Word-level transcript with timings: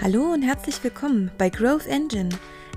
Hallo 0.00 0.32
und 0.32 0.42
herzlich 0.42 0.84
willkommen 0.84 1.28
bei 1.38 1.50
Growth 1.50 1.88
Engine. 1.88 2.28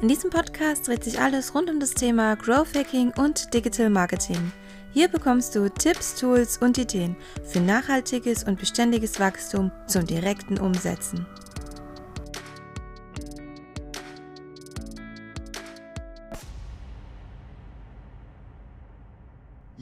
In 0.01 0.07
diesem 0.07 0.31
Podcast 0.31 0.87
dreht 0.87 1.03
sich 1.03 1.19
alles 1.19 1.53
rund 1.53 1.69
um 1.69 1.79
das 1.79 1.91
Thema 1.91 2.35
Growth 2.35 2.75
Hacking 2.75 3.13
und 3.15 3.53
Digital 3.53 3.91
Marketing. 3.91 4.51
Hier 4.91 5.07
bekommst 5.07 5.53
du 5.53 5.69
Tipps, 5.69 6.15
Tools 6.15 6.57
und 6.57 6.79
Ideen 6.79 7.15
für 7.45 7.59
nachhaltiges 7.59 8.43
und 8.43 8.59
beständiges 8.59 9.19
Wachstum 9.19 9.71
zum 9.85 10.07
direkten 10.07 10.57
Umsetzen. 10.57 11.27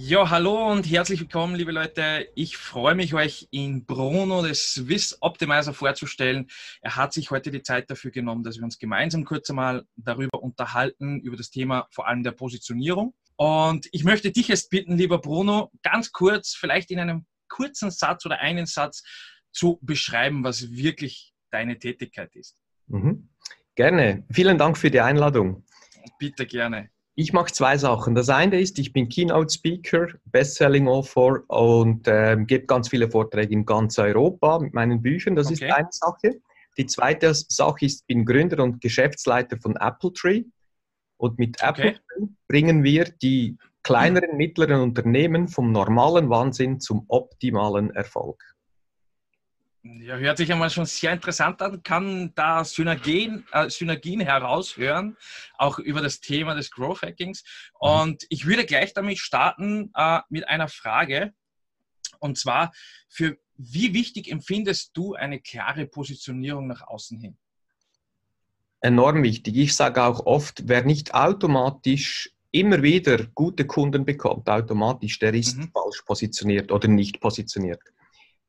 Ja, 0.01 0.29
hallo 0.29 0.71
und 0.71 0.89
herzlich 0.89 1.19
willkommen, 1.19 1.55
liebe 1.55 1.73
Leute. 1.73 2.29
Ich 2.33 2.55
freue 2.55 2.95
mich, 2.95 3.13
euch 3.13 3.49
in 3.51 3.85
Bruno, 3.85 4.41
des 4.41 4.73
Swiss 4.73 5.17
Optimizer, 5.19 5.73
vorzustellen. 5.73 6.47
Er 6.79 6.95
hat 6.95 7.11
sich 7.11 7.31
heute 7.31 7.51
die 7.51 7.61
Zeit 7.63 7.89
dafür 7.91 8.09
genommen, 8.09 8.45
dass 8.45 8.55
wir 8.55 8.63
uns 8.63 8.79
gemeinsam 8.79 9.25
kurz 9.25 9.49
einmal 9.49 9.83
darüber 9.97 10.41
unterhalten, 10.41 11.19
über 11.19 11.35
das 11.35 11.49
Thema 11.49 11.85
vor 11.91 12.07
allem 12.07 12.23
der 12.23 12.31
Positionierung. 12.31 13.13
Und 13.35 13.89
ich 13.91 14.05
möchte 14.05 14.31
dich 14.31 14.47
jetzt 14.47 14.69
bitten, 14.69 14.95
lieber 14.95 15.19
Bruno, 15.19 15.69
ganz 15.83 16.13
kurz, 16.13 16.55
vielleicht 16.55 16.91
in 16.91 16.99
einem 16.99 17.25
kurzen 17.49 17.91
Satz 17.91 18.25
oder 18.25 18.39
einen 18.39 18.67
Satz 18.67 19.03
zu 19.51 19.79
beschreiben, 19.81 20.45
was 20.45 20.71
wirklich 20.71 21.33
deine 21.51 21.77
Tätigkeit 21.77 22.33
ist. 22.37 22.55
Mhm. 22.87 23.27
Gerne. 23.75 24.23
Vielen 24.31 24.57
Dank 24.57 24.77
für 24.77 24.91
die 24.91 25.01
Einladung. 25.01 25.65
Bitte 26.17 26.45
gerne. 26.45 26.89
Ich 27.19 27.33
mache 27.33 27.51
zwei 27.51 27.77
Sachen. 27.77 28.15
Das 28.15 28.29
eine 28.29 28.61
ist, 28.61 28.79
ich 28.79 28.93
bin 28.93 29.09
Keynote 29.09 29.53
Speaker, 29.53 30.07
Bestselling 30.27 30.87
Author 30.87 31.43
und 31.49 32.07
äh, 32.07 32.37
gebe 32.47 32.65
ganz 32.65 32.87
viele 32.87 33.11
Vorträge 33.11 33.51
in 33.51 33.65
ganz 33.65 33.99
Europa 33.99 34.57
mit 34.59 34.73
meinen 34.73 35.01
Büchern. 35.01 35.35
Das 35.35 35.47
okay. 35.47 35.65
ist 35.65 35.73
eine 35.73 35.89
Sache. 35.91 36.39
Die 36.77 36.85
zweite 36.85 37.33
Sache 37.33 37.85
ist, 37.85 37.99
ich 37.99 38.07
bin 38.07 38.23
Gründer 38.23 38.63
und 38.63 38.79
Geschäftsleiter 38.79 39.57
von 39.57 39.75
Apple 39.75 40.13
Tree. 40.13 40.45
Und 41.17 41.37
mit 41.37 41.61
Apple 41.61 41.89
okay. 41.89 41.99
Tree 42.07 42.27
bringen 42.47 42.85
wir 42.85 43.03
die 43.21 43.57
kleineren, 43.83 44.37
mittleren 44.37 44.79
Unternehmen 44.79 45.49
vom 45.49 45.73
normalen 45.73 46.29
Wahnsinn 46.29 46.79
zum 46.79 47.03
optimalen 47.09 47.89
Erfolg. 47.89 48.41
Ja, 49.81 50.17
hört 50.17 50.37
sich 50.37 50.51
einmal 50.51 50.69
schon 50.69 50.85
sehr 50.85 51.13
interessant 51.13 51.61
an, 51.61 51.81
kann 51.83 52.33
da 52.35 52.65
Synergien, 52.65 53.45
äh, 53.53 53.69
Synergien 53.69 54.19
heraushören, 54.19 55.15
auch 55.57 55.79
über 55.79 56.01
das 56.01 56.19
Thema 56.19 56.53
des 56.53 56.69
Growth 56.69 57.01
Hackings. 57.01 57.43
Mhm. 57.81 57.89
Und 57.89 58.25
ich 58.29 58.45
würde 58.45 58.65
gleich 58.65 58.93
damit 58.93 59.19
starten 59.19 59.91
äh, 59.95 60.19
mit 60.29 60.47
einer 60.49 60.67
Frage. 60.67 61.33
Und 62.19 62.37
zwar, 62.37 62.73
für 63.07 63.37
wie 63.55 63.93
wichtig 63.93 64.29
empfindest 64.29 64.91
du 64.95 65.13
eine 65.13 65.39
klare 65.39 65.85
Positionierung 65.85 66.67
nach 66.67 66.81
außen 66.81 67.17
hin? 67.17 67.37
Enorm 68.81 69.23
wichtig. 69.23 69.55
Ich 69.55 69.75
sage 69.75 70.03
auch 70.03 70.25
oft, 70.25 70.67
wer 70.67 70.83
nicht 70.83 71.13
automatisch 71.13 72.31
immer 72.51 72.83
wieder 72.83 73.25
gute 73.27 73.65
Kunden 73.65 74.05
bekommt, 74.05 74.49
automatisch, 74.49 75.19
der 75.19 75.33
ist 75.33 75.57
mhm. 75.57 75.71
falsch 75.71 76.01
positioniert 76.01 76.71
oder 76.71 76.89
nicht 76.89 77.21
positioniert. 77.21 77.81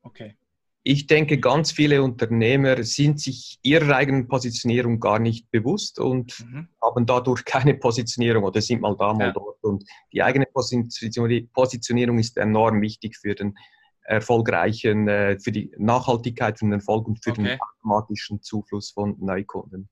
Okay 0.01 0.35
ich 0.83 1.05
denke, 1.05 1.39
ganz 1.39 1.71
viele 1.71 2.01
Unternehmer 2.01 2.83
sind 2.83 3.19
sich 3.19 3.59
ihrer 3.61 3.95
eigenen 3.95 4.27
Positionierung 4.27 4.99
gar 4.99 5.19
nicht 5.19 5.51
bewusst 5.51 5.99
und 5.99 6.39
mhm. 6.39 6.69
haben 6.81 7.05
dadurch 7.05 7.45
keine 7.45 7.75
Positionierung 7.75 8.43
oder 8.43 8.61
sind 8.61 8.81
mal 8.81 8.95
da, 8.97 9.13
mal 9.13 9.27
ja. 9.27 9.31
dort. 9.31 9.63
Und 9.63 9.83
die 10.11 10.23
eigene 10.23 10.47
Positionierung 10.47 12.17
ist 12.17 12.37
enorm 12.37 12.81
wichtig 12.81 13.17
für 13.17 13.35
den 13.35 13.55
erfolgreichen, 14.03 15.07
äh, 15.07 15.39
für 15.39 15.51
die 15.51 15.71
Nachhaltigkeit 15.77 16.57
von 16.57 16.71
Erfolg 16.71 17.07
und 17.07 17.23
für 17.23 17.31
okay. 17.31 17.43
den 17.43 17.59
automatischen 17.59 18.41
Zufluss 18.41 18.91
von 18.91 19.15
Neukunden. 19.19 19.87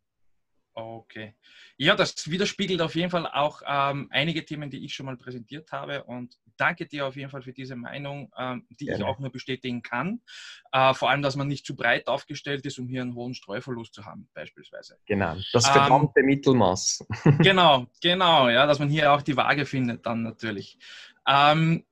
Okay. 0.79 1.35
Ja, 1.77 1.95
das 1.95 2.29
widerspiegelt 2.29 2.81
auf 2.81 2.95
jeden 2.95 3.09
Fall 3.09 3.27
auch 3.27 3.61
ähm, 3.65 4.07
einige 4.11 4.45
Themen, 4.45 4.69
die 4.69 4.83
ich 4.83 4.93
schon 4.93 5.05
mal 5.05 5.17
präsentiert 5.17 5.71
habe. 5.71 6.03
Und 6.03 6.37
danke 6.57 6.85
dir 6.85 7.05
auf 7.07 7.15
jeden 7.15 7.29
Fall 7.29 7.41
für 7.41 7.53
diese 7.53 7.75
Meinung, 7.75 8.31
ähm, 8.37 8.67
die 8.69 8.85
Gerne. 8.85 9.03
ich 9.03 9.05
auch 9.05 9.19
nur 9.19 9.31
bestätigen 9.31 9.81
kann. 9.81 10.21
Äh, 10.71 10.93
vor 10.93 11.09
allem, 11.09 11.21
dass 11.21 11.35
man 11.35 11.47
nicht 11.47 11.65
zu 11.65 11.75
breit 11.75 12.07
aufgestellt 12.07 12.65
ist, 12.65 12.79
um 12.79 12.87
hier 12.87 13.01
einen 13.01 13.15
hohen 13.15 13.33
Streuverlust 13.33 13.93
zu 13.93 14.05
haben, 14.05 14.29
beispielsweise. 14.33 14.97
Genau, 15.05 15.35
das 15.53 15.67
verdammte 15.67 16.19
ähm, 16.19 16.25
Mittelmaß. 16.25 17.07
genau, 17.39 17.87
genau, 18.01 18.49
ja, 18.49 18.65
dass 18.65 18.79
man 18.79 18.89
hier 18.89 19.11
auch 19.11 19.21
die 19.21 19.37
Waage 19.37 19.65
findet, 19.65 20.05
dann 20.05 20.23
natürlich. 20.23 20.77
Ähm, 21.27 21.85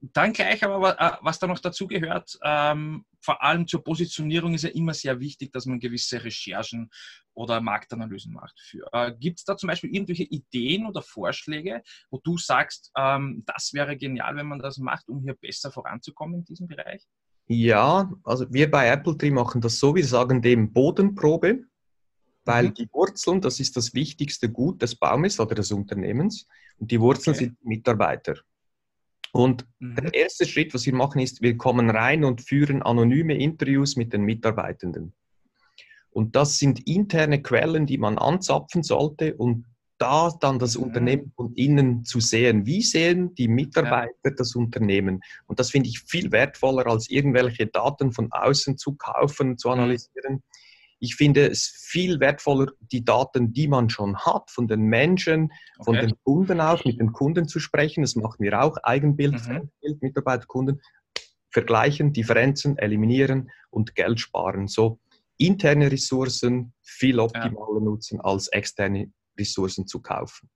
dann 0.00 0.32
gleich 0.32 0.64
aber, 0.64 0.98
äh, 0.98 1.16
was 1.20 1.38
da 1.38 1.46
noch 1.46 1.58
dazu 1.58 1.86
gehört, 1.86 2.38
ähm, 2.42 3.04
vor 3.20 3.42
allem 3.42 3.66
zur 3.66 3.84
Positionierung 3.84 4.54
ist 4.54 4.64
ja 4.64 4.70
immer 4.70 4.94
sehr 4.94 5.20
wichtig, 5.20 5.52
dass 5.52 5.66
man 5.66 5.78
gewisse 5.78 6.24
Recherchen 6.24 6.90
oder 7.34 7.60
Marktanalysen 7.60 8.32
macht. 8.32 8.58
Äh, 8.92 9.12
Gibt 9.18 9.40
es 9.40 9.44
da 9.44 9.56
zum 9.56 9.68
Beispiel 9.68 9.94
irgendwelche 9.94 10.24
Ideen 10.24 10.86
oder 10.86 11.02
Vorschläge, 11.02 11.82
wo 12.10 12.18
du 12.18 12.38
sagst, 12.38 12.90
ähm, 12.96 13.42
das 13.46 13.72
wäre 13.74 13.96
genial, 13.96 14.36
wenn 14.36 14.46
man 14.46 14.58
das 14.58 14.78
macht, 14.78 15.08
um 15.08 15.22
hier 15.22 15.34
besser 15.34 15.70
voranzukommen 15.70 16.40
in 16.40 16.44
diesem 16.44 16.66
Bereich? 16.66 17.06
Ja, 17.46 18.10
also 18.24 18.46
wir 18.52 18.70
bei 18.70 18.88
Apple 18.88 19.18
Tree 19.18 19.30
machen 19.30 19.60
das 19.60 19.78
so, 19.78 19.94
wir 19.94 20.06
sagen 20.06 20.40
dem 20.40 20.72
Bodenprobe, 20.72 21.64
weil 22.44 22.68
mhm. 22.68 22.74
die 22.74 22.88
Wurzeln, 22.92 23.40
das 23.40 23.60
ist 23.60 23.76
das 23.76 23.92
wichtigste 23.92 24.50
Gut 24.50 24.80
des 24.80 24.94
Baumes 24.94 25.38
oder 25.40 25.56
des 25.56 25.72
Unternehmens 25.72 26.46
und 26.78 26.90
die 26.90 27.00
Wurzeln 27.00 27.34
okay. 27.34 27.44
sind 27.46 27.64
Mitarbeiter. 27.64 28.36
Und 29.32 29.66
mhm. 29.78 29.96
der 29.96 30.14
erste 30.14 30.46
Schritt, 30.46 30.74
was 30.74 30.86
wir 30.86 30.94
machen, 30.94 31.20
ist, 31.20 31.42
wir 31.42 31.56
kommen 31.56 31.90
rein 31.90 32.24
und 32.24 32.40
führen 32.40 32.82
anonyme 32.82 33.34
Interviews 33.36 33.96
mit 33.96 34.12
den 34.12 34.22
Mitarbeitenden. 34.22 35.12
Und 36.10 36.34
das 36.34 36.58
sind 36.58 36.88
interne 36.88 37.40
Quellen, 37.40 37.86
die 37.86 37.98
man 37.98 38.18
anzapfen 38.18 38.82
sollte 38.82 39.36
und 39.36 39.64
da 39.98 40.30
dann 40.40 40.58
das 40.58 40.76
mhm. 40.76 40.84
Unternehmen 40.84 41.32
von 41.36 41.52
innen 41.54 42.04
zu 42.04 42.20
sehen. 42.20 42.66
Wie 42.66 42.82
sehen 42.82 43.34
die 43.34 43.48
Mitarbeiter 43.48 44.10
ja. 44.24 44.30
das 44.36 44.56
Unternehmen? 44.56 45.20
Und 45.46 45.60
das 45.60 45.70
finde 45.70 45.88
ich 45.88 46.00
viel 46.00 46.32
wertvoller, 46.32 46.86
als 46.86 47.10
irgendwelche 47.10 47.66
Daten 47.66 48.12
von 48.12 48.32
außen 48.32 48.78
zu 48.78 48.94
kaufen, 48.94 49.58
zu 49.58 49.68
mhm. 49.68 49.74
analysieren. 49.74 50.34
Mhm. 50.34 50.42
Ich 51.02 51.16
finde 51.16 51.48
es 51.48 51.66
viel 51.66 52.20
wertvoller, 52.20 52.72
die 52.92 53.04
Daten, 53.04 53.54
die 53.54 53.68
man 53.68 53.88
schon 53.88 54.18
hat, 54.18 54.50
von 54.50 54.68
den 54.68 54.82
Menschen, 54.82 55.50
von 55.82 55.96
okay. 55.96 56.06
den 56.06 56.16
Kunden 56.24 56.60
auch, 56.60 56.84
mit 56.84 57.00
den 57.00 57.12
Kunden 57.12 57.48
zu 57.48 57.58
sprechen. 57.58 58.02
Das 58.02 58.16
machen 58.16 58.36
wir 58.40 58.62
auch. 58.62 58.76
Eigenbild, 58.82 59.32
mhm. 59.32 59.38
Fremdbild, 59.38 60.02
Mitarbeiter, 60.02 60.44
Kunden. 60.46 60.80
Vergleichen, 61.52 62.12
Differenzen, 62.12 62.78
eliminieren 62.78 63.50
und 63.70 63.96
Geld 63.96 64.20
sparen. 64.20 64.68
So 64.68 65.00
interne 65.36 65.90
Ressourcen 65.90 66.74
viel 66.82 67.18
optimaler 67.18 67.78
ja. 67.78 67.84
nutzen, 67.84 68.20
als 68.20 68.48
externe 68.48 69.10
Ressourcen 69.38 69.86
zu 69.86 70.00
kaufen. 70.02 70.50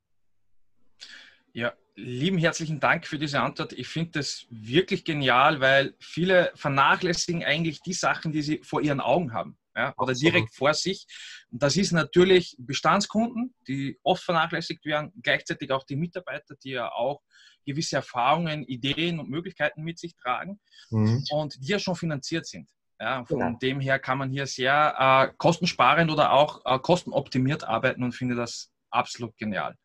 Ja, 1.53 1.73
lieben 1.97 2.39
herzlichen 2.39 2.81
Dank 2.81 3.07
für 3.07 3.19
diese 3.19 3.41
Antwort. 3.41 3.73
Ich 3.73 3.89
finde 3.89 4.11
das 4.13 4.47
wirklich 4.51 5.05
genial, 5.05 5.61
weil 5.61 5.95
viele 5.99 6.53
vernachlässigen 6.55 7.45
eigentlich 7.45 7.81
die 7.81 7.93
Sachen, 7.95 8.31
die 8.31 8.43
sie 8.43 8.61
vor 8.63 8.83
ihren 8.83 9.01
Augen 9.01 9.33
haben 9.33 9.57
ja, 9.75 9.95
oder 9.97 10.15
direkt 10.15 10.55
vor 10.55 10.75
sich. 10.75 11.07
Und 11.51 11.63
das 11.63 11.77
ist 11.77 11.93
natürlich 11.93 12.57
Bestandskunden, 12.59 13.55
die 13.67 13.99
oft 14.03 14.23
vernachlässigt 14.23 14.85
werden, 14.85 15.13
gleichzeitig 15.23 15.71
auch 15.71 15.85
die 15.85 15.97
Mitarbeiter, 15.97 16.55
die 16.63 16.71
ja 16.71 16.93
auch 16.93 17.21
gewisse 17.67 17.97
Erfahrungen, 17.97 18.63
Ideen 18.65 19.19
und 19.19 19.31
Möglichkeiten 19.31 19.83
mit 19.83 19.99
sich 19.99 20.15
tragen 20.17 20.61
mhm. 20.91 21.25
und 21.31 21.57
die 21.63 21.69
ja 21.69 21.79
schon 21.79 21.97
finanziert 21.97 22.47
sind. 22.47 22.69
Ja, 23.01 23.25
von 23.25 23.41
genau. 23.41 23.59
dem 23.59 23.81
her 23.81 23.99
kann 23.99 24.19
man 24.19 24.31
hier 24.31 24.47
sehr 24.47 24.95
äh, 24.99 25.35
kostensparend 25.37 26.11
oder 26.11 26.33
auch 26.33 26.61
äh, 26.65 26.79
kostenoptimiert 26.79 27.65
arbeiten 27.65 28.05
und 28.05 28.13
finde 28.13 28.37
das 28.37 28.71
absolut 28.91 29.37
genial. 29.37 29.77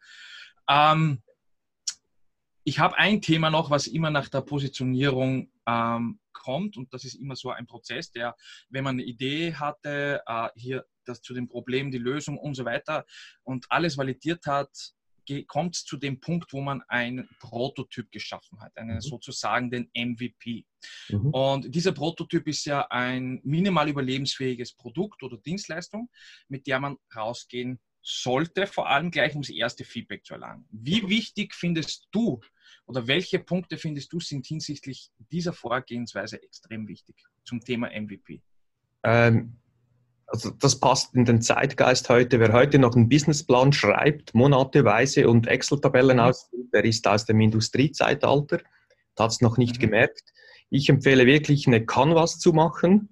Ähm, 0.69 1.23
ich 2.63 2.77
habe 2.77 2.97
ein 2.97 3.21
Thema 3.21 3.49
noch, 3.49 3.71
was 3.71 3.87
immer 3.87 4.11
nach 4.11 4.29
der 4.29 4.41
Positionierung 4.41 5.51
ähm, 5.65 6.19
kommt 6.39 6.77
und 6.77 6.93
das 6.93 7.05
ist 7.05 7.15
immer 7.15 7.35
so 7.35 7.51
ein 7.51 7.67
Prozess, 7.67 8.11
der, 8.11 8.35
wenn 8.69 8.83
man 8.83 8.95
eine 8.95 9.03
Idee 9.03 9.53
hatte, 9.53 10.21
äh, 10.25 10.49
hier 10.55 10.85
das 11.05 11.21
zu 11.21 11.33
dem 11.33 11.47
Problem, 11.47 11.91
die 11.91 11.97
Lösung 11.97 12.37
und 12.37 12.55
so 12.55 12.65
weiter 12.65 13.05
und 13.43 13.65
alles 13.69 13.97
validiert 13.97 14.45
hat, 14.45 14.69
kommt 15.47 15.75
es 15.75 15.83
zu 15.83 15.97
dem 15.97 16.19
Punkt, 16.19 16.51
wo 16.53 16.61
man 16.61 16.81
ein 16.87 17.27
Prototyp 17.39 18.11
geschaffen 18.11 18.59
hat, 18.61 18.75
einen 18.77 18.95
mhm. 18.95 19.01
sozusagen 19.01 19.69
den 19.69 19.89
MVP. 19.95 20.65
Mhm. 21.09 21.29
Und 21.31 21.75
dieser 21.75 21.91
Prototyp 21.91 22.47
ist 22.47 22.65
ja 22.65 22.87
ein 22.89 23.39
minimal 23.43 23.89
überlebensfähiges 23.89 24.73
Produkt 24.73 25.21
oder 25.23 25.37
Dienstleistung, 25.37 26.09
mit 26.47 26.67
der 26.67 26.79
man 26.79 26.97
rausgehen 27.15 27.79
sollte, 28.09 28.65
vor 28.65 28.89
allem 28.89 29.11
gleich 29.11 29.35
um 29.35 29.41
das 29.41 29.51
erste 29.51 29.83
Feedback 29.83 30.25
zu 30.25 30.33
erlangen. 30.33 30.65
Wie 30.71 31.07
wichtig 31.07 31.53
findest 31.53 32.07
du 32.11 32.39
oder 32.85 33.07
welche 33.07 33.39
Punkte 33.39 33.77
findest 33.77 34.11
du 34.11 34.19
sind 34.19 34.47
hinsichtlich 34.47 35.11
dieser 35.31 35.53
Vorgehensweise 35.53 36.41
extrem 36.41 36.87
wichtig 36.87 37.15
zum 37.45 37.59
Thema 37.59 37.89
MVP? 37.89 38.41
Ähm, 39.03 39.57
also 40.25 40.49
das 40.51 40.79
passt 40.79 41.13
in 41.13 41.25
den 41.25 41.41
Zeitgeist 41.41 42.09
heute. 42.09 42.39
Wer 42.39 42.51
heute 42.53 42.79
noch 42.79 42.95
einen 42.95 43.09
Businessplan 43.09 43.73
schreibt, 43.73 44.33
monateweise 44.33 45.29
und 45.29 45.47
Excel-Tabellen 45.47 46.17
mhm. 46.17 46.23
ausfüllt, 46.23 46.73
der 46.73 46.85
ist 46.85 47.07
aus 47.07 47.25
dem 47.25 47.39
Industriezeitalter. 47.41 48.59
Hat 49.17 49.31
es 49.31 49.41
noch 49.41 49.57
nicht 49.57 49.75
mhm. 49.77 49.81
gemerkt. 49.81 50.33
Ich 50.71 50.89
empfehle 50.89 51.25
wirklich 51.25 51.67
eine 51.67 51.85
Canvas 51.85 52.39
zu 52.39 52.53
machen 52.53 53.09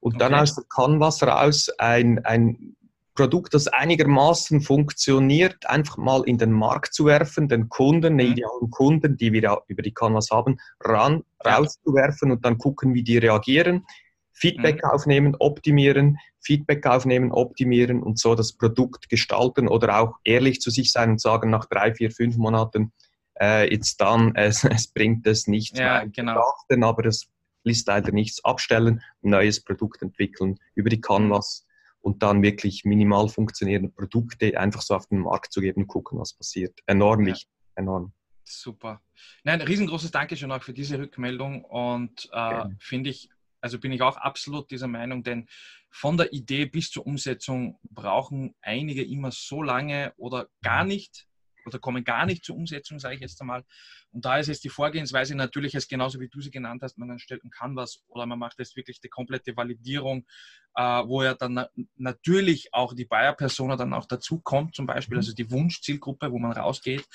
und 0.00 0.14
okay. 0.14 0.18
dann 0.18 0.34
aus 0.34 0.54
der 0.54 0.64
Canvas 0.64 1.22
raus 1.22 1.70
ein, 1.78 2.24
ein 2.24 2.76
Produkt, 3.20 3.52
das 3.52 3.68
einigermaßen 3.68 4.62
funktioniert, 4.62 5.68
einfach 5.68 5.98
mal 5.98 6.22
in 6.22 6.38
den 6.38 6.52
Markt 6.52 6.94
zu 6.94 7.04
werfen, 7.04 7.48
den 7.48 7.68
Kunden, 7.68 8.16
den 8.16 8.28
mhm. 8.28 8.32
idealen 8.32 8.70
Kunden, 8.70 9.18
die 9.18 9.34
wir 9.34 9.62
über 9.66 9.82
die 9.82 9.92
Canvas 9.92 10.30
haben, 10.30 10.58
ran, 10.80 11.22
rauszuwerfen 11.44 12.30
und 12.30 12.44
dann 12.46 12.56
gucken, 12.56 12.94
wie 12.94 13.02
die 13.02 13.18
reagieren. 13.18 13.84
Feedback 14.32 14.82
mhm. 14.82 14.90
aufnehmen, 14.90 15.36
optimieren, 15.38 16.16
Feedback 16.40 16.86
aufnehmen, 16.86 17.30
optimieren 17.30 18.02
und 18.02 18.18
so 18.18 18.34
das 18.34 18.54
Produkt 18.54 19.10
gestalten 19.10 19.68
oder 19.68 20.00
auch 20.00 20.14
ehrlich 20.24 20.62
zu 20.62 20.70
sich 20.70 20.90
sein 20.90 21.10
und 21.10 21.20
sagen 21.20 21.50
nach 21.50 21.66
drei, 21.66 21.94
vier, 21.94 22.10
fünf 22.10 22.38
Monaten, 22.38 22.90
äh, 23.38 23.70
jetzt 23.70 24.00
dann, 24.00 24.32
es, 24.34 24.64
es 24.64 24.88
bringt 24.88 25.26
es 25.26 25.46
nichts 25.46 25.78
ja, 25.78 25.98
mehr. 25.98 26.08
Genau. 26.08 26.36
Dachten, 26.36 26.84
aber 26.84 27.04
es 27.04 27.28
lässt 27.64 27.86
leider 27.86 28.12
nichts 28.12 28.42
abstellen, 28.46 29.02
neues 29.20 29.62
Produkt 29.62 30.00
entwickeln 30.00 30.58
über 30.74 30.88
die 30.88 31.02
Canvas 31.02 31.66
und 32.00 32.22
dann 32.22 32.42
wirklich 32.42 32.84
minimal 32.84 33.28
funktionierende 33.28 33.90
Produkte 33.90 34.58
einfach 34.58 34.82
so 34.82 34.94
auf 34.94 35.06
den 35.06 35.20
Markt 35.20 35.52
zu 35.52 35.60
geben, 35.60 35.86
gucken, 35.86 36.18
was 36.18 36.34
passiert. 36.34 36.78
Enorm 36.86 37.20
ja. 37.20 37.34
wichtig, 37.34 37.48
enorm. 37.74 38.12
Super. 38.44 39.00
Nein, 39.44 39.60
riesengroßes 39.60 40.10
Dankeschön 40.10 40.50
auch 40.50 40.62
für 40.62 40.72
diese 40.72 40.98
Rückmeldung 40.98 41.64
und 41.64 42.28
äh, 42.32 42.64
finde 42.78 43.10
ich, 43.10 43.30
also 43.60 43.78
bin 43.78 43.92
ich 43.92 44.02
auch 44.02 44.16
absolut 44.16 44.70
dieser 44.70 44.88
Meinung, 44.88 45.22
denn 45.22 45.48
von 45.90 46.16
der 46.16 46.32
Idee 46.32 46.66
bis 46.66 46.90
zur 46.90 47.06
Umsetzung 47.06 47.78
brauchen 47.90 48.54
einige 48.62 49.04
immer 49.04 49.30
so 49.30 49.62
lange 49.62 50.12
oder 50.16 50.48
gar 50.62 50.84
nicht 50.84 51.26
oder 51.66 51.78
kommen 51.78 52.04
gar 52.04 52.26
nicht 52.26 52.44
zur 52.44 52.56
Umsetzung, 52.56 52.98
sage 52.98 53.16
ich 53.16 53.20
jetzt 53.20 53.40
einmal. 53.40 53.64
Und 54.12 54.24
da 54.24 54.38
ist 54.38 54.48
jetzt 54.48 54.64
die 54.64 54.68
Vorgehensweise 54.68 55.34
natürlich 55.34 55.72
jetzt 55.72 55.88
genauso 55.88 56.20
wie 56.20 56.28
du 56.28 56.40
sie 56.40 56.50
genannt 56.50 56.82
hast, 56.82 56.98
man 56.98 57.10
erstellt 57.10 57.44
ein 57.44 57.50
Canvas 57.50 58.02
oder 58.08 58.26
man 58.26 58.38
macht 58.38 58.58
jetzt 58.58 58.76
wirklich 58.76 59.00
die 59.00 59.08
komplette 59.08 59.56
Validierung, 59.56 60.26
äh, 60.74 60.82
wo 60.82 61.22
ja 61.22 61.34
dann 61.34 61.54
na 61.54 61.68
natürlich 61.96 62.72
auch 62.72 62.94
die 62.94 63.04
Buyer-Persona 63.04 63.76
dann 63.76 63.94
auch 63.94 64.06
dazu 64.06 64.40
kommt, 64.40 64.74
zum 64.74 64.86
Beispiel, 64.86 65.16
mhm. 65.16 65.20
also 65.20 65.34
die 65.34 65.50
Wunschzielgruppe, 65.50 66.30
wo 66.30 66.38
man 66.38 66.52
rausgeht. 66.52 67.06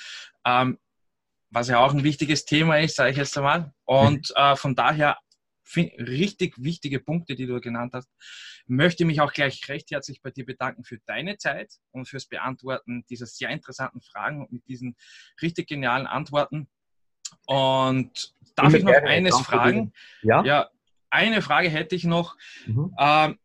Ähm, 0.45 0.77
was 1.51 1.69
ja 1.69 1.79
auch 1.79 1.93
ein 1.93 2.03
wichtiges 2.03 2.45
Thema 2.45 2.79
ist, 2.79 2.95
sage 2.95 3.11
ich 3.11 3.17
jetzt 3.17 3.37
einmal. 3.37 3.73
Und 3.85 4.33
äh, 4.35 4.55
von 4.55 4.75
daher 4.75 5.17
richtig 5.75 6.55
wichtige 6.57 6.99
Punkte, 6.99 7.35
die 7.35 7.47
du 7.47 7.59
genannt 7.59 7.93
hast. 7.93 8.09
Möchte 8.67 9.05
mich 9.05 9.21
auch 9.21 9.33
gleich 9.33 9.67
recht 9.67 9.91
herzlich 9.91 10.21
bei 10.21 10.31
dir 10.31 10.45
bedanken 10.45 10.83
für 10.83 10.99
deine 11.05 11.37
Zeit 11.37 11.73
und 11.91 12.07
fürs 12.07 12.25
Beantworten 12.25 13.05
dieser 13.09 13.25
sehr 13.25 13.49
interessanten 13.49 14.01
Fragen 14.01 14.41
und 14.41 14.51
mit 14.51 14.67
diesen 14.67 14.95
richtig 15.41 15.67
genialen 15.67 16.07
Antworten. 16.07 16.67
Und 17.47 18.33
darf 18.55 18.73
ich 18.73 18.83
noch 18.83 18.93
eines 18.93 19.37
fragen? 19.39 19.93
Ja? 20.21 20.43
ja, 20.43 20.69
eine 21.09 21.41
Frage 21.41 21.69
hätte 21.69 21.95
ich 21.95 22.03
noch. 22.03 22.37
Mhm. 22.65 22.93
Ähm, 22.99 23.39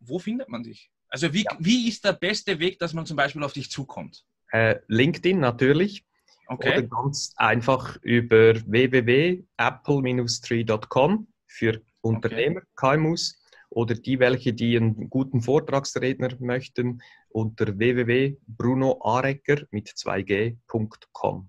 wo 0.00 0.18
findet 0.18 0.48
man 0.48 0.62
dich? 0.62 0.90
Also 1.08 1.32
wie, 1.32 1.44
ja. 1.44 1.56
wie 1.58 1.88
ist 1.88 2.04
der 2.04 2.12
beste 2.12 2.58
Weg, 2.58 2.78
dass 2.78 2.92
man 2.92 3.06
zum 3.06 3.16
Beispiel 3.16 3.42
auf 3.42 3.52
dich 3.52 3.70
zukommt? 3.70 4.24
Äh, 4.50 4.76
LinkedIn 4.88 5.38
natürlich. 5.38 6.05
Okay. 6.48 6.78
Oder 6.78 6.82
ganz 6.82 7.32
einfach 7.36 7.96
über 8.02 8.54
www.apple-tree.com 8.54 11.26
für 11.46 11.82
Unternehmer, 12.00 12.60
okay. 12.60 12.96
KMUs 12.96 13.42
oder 13.70 13.94
die, 13.94 14.18
welche 14.18 14.52
die 14.52 14.76
einen 14.76 15.08
guten 15.10 15.42
Vortragsredner 15.42 16.36
möchten, 16.38 17.02
unter 17.28 17.78
www.brunoarecker 17.78 19.66
mit 19.70 19.88
2g.com. 19.88 21.48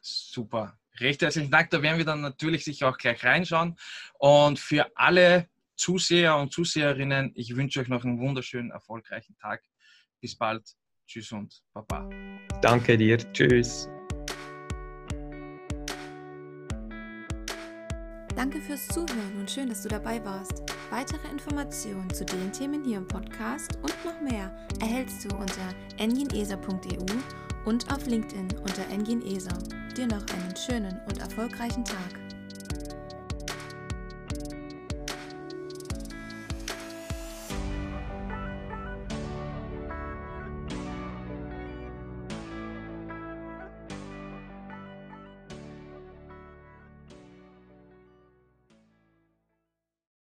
Super. 0.00 0.78
Recht 0.98 1.22
herzlichen 1.22 1.50
Dank. 1.50 1.70
Da 1.70 1.80
werden 1.80 1.98
wir 1.98 2.04
dann 2.04 2.20
natürlich 2.20 2.64
sicher 2.64 2.88
auch 2.88 2.98
gleich 2.98 3.24
reinschauen. 3.24 3.76
Und 4.18 4.58
für 4.58 4.90
alle 4.94 5.48
Zuseher 5.76 6.36
und 6.36 6.52
Zuseherinnen, 6.52 7.32
ich 7.34 7.56
wünsche 7.56 7.80
euch 7.80 7.88
noch 7.88 8.04
einen 8.04 8.20
wunderschönen, 8.20 8.70
erfolgreichen 8.70 9.36
Tag. 9.36 9.62
Bis 10.20 10.36
bald. 10.36 10.76
Tschüss 11.06 11.32
und 11.32 11.62
Baba. 11.72 12.08
Danke 12.60 12.96
dir. 12.96 13.18
Tschüss. 13.32 13.88
Danke 18.34 18.60
fürs 18.60 18.88
Zuhören 18.88 19.38
und 19.38 19.50
schön, 19.50 19.68
dass 19.68 19.82
du 19.82 19.88
dabei 19.88 20.24
warst. 20.24 20.62
Weitere 20.90 21.28
Informationen 21.30 22.12
zu 22.12 22.24
den 22.24 22.52
Themen 22.52 22.84
hier 22.84 22.98
im 22.98 23.06
Podcast 23.06 23.78
und 23.82 23.94
noch 24.04 24.20
mehr 24.20 24.50
erhältst 24.80 25.24
du 25.24 25.36
unter 25.36 25.74
engineser.eu 25.98 27.04
und 27.64 27.92
auf 27.92 28.06
LinkedIn 28.06 28.48
unter 28.58 28.88
engineser. 28.90 29.56
Dir 29.96 30.06
noch 30.06 30.26
einen 30.34 30.56
schönen 30.56 30.98
und 31.06 31.18
erfolgreichen 31.18 31.84
Tag. 31.84 32.21